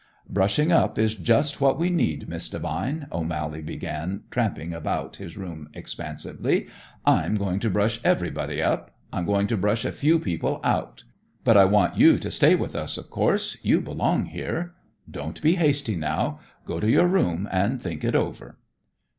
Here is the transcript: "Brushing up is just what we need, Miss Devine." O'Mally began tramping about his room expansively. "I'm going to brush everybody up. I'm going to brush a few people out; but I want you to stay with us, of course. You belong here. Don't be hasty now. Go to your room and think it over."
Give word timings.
"Brushing 0.27 0.71
up 0.71 0.97
is 0.97 1.13
just 1.13 1.61
what 1.61 1.77
we 1.77 1.91
need, 1.91 2.27
Miss 2.27 2.49
Devine." 2.49 3.05
O'Mally 3.11 3.61
began 3.61 4.23
tramping 4.31 4.73
about 4.73 5.17
his 5.17 5.37
room 5.37 5.69
expansively. 5.75 6.65
"I'm 7.05 7.35
going 7.35 7.59
to 7.59 7.69
brush 7.69 8.01
everybody 8.03 8.63
up. 8.63 8.95
I'm 9.13 9.25
going 9.25 9.45
to 9.45 9.57
brush 9.57 9.85
a 9.85 9.91
few 9.91 10.17
people 10.17 10.59
out; 10.63 11.03
but 11.43 11.55
I 11.55 11.65
want 11.65 11.97
you 11.99 12.17
to 12.17 12.31
stay 12.31 12.55
with 12.55 12.75
us, 12.75 12.97
of 12.97 13.11
course. 13.11 13.57
You 13.61 13.79
belong 13.79 14.25
here. 14.25 14.73
Don't 15.07 15.39
be 15.39 15.53
hasty 15.53 15.95
now. 15.95 16.39
Go 16.65 16.79
to 16.79 16.89
your 16.89 17.05
room 17.05 17.47
and 17.51 17.79
think 17.79 18.03
it 18.03 18.15
over." 18.15 18.57